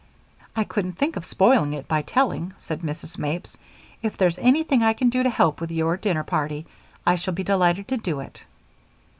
"I 0.55 0.63
couldn't 0.63 0.93
think 0.97 1.15
of 1.15 1.27
spoiling 1.27 1.73
it 1.73 1.87
by 1.87 2.01
telling," 2.01 2.53
said 2.57 2.81
Mrs. 2.81 3.19
Mapes. 3.19 3.55
"If 4.01 4.17
there's 4.17 4.39
anything 4.39 4.81
I 4.81 4.93
can 4.93 5.11
do 5.11 5.21
to 5.21 5.29
help 5.29 5.59
you 5.59 5.61
with 5.65 5.71
your 5.71 5.95
dinner 5.95 6.23
party 6.23 6.65
I 7.05 7.13
shall 7.13 7.35
be 7.35 7.43
delighted 7.43 7.87
to 7.89 7.97
do 7.97 8.19
it." 8.19 8.41